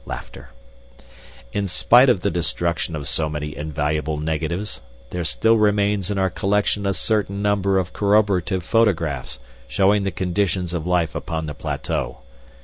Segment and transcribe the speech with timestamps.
[1.53, 4.81] 'In spite of the destruction of so many invaluable negatives,
[5.11, 9.37] there still remains in our collection a certain number of corroborative photographs
[9.67, 12.17] showing the conditions of life upon the plateau.